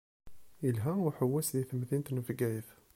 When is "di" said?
1.55-1.63